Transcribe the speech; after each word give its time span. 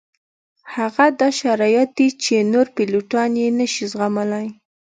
دا 0.73 0.73
هغه 1.07 1.27
شرایط 1.41 1.89
دي 1.97 2.07
چې 2.23 2.35
نور 2.53 2.67
پیلوټان 2.75 3.31
یې 3.41 3.47
نه 3.59 3.65
شي 3.73 3.85
زغملی 3.91 4.47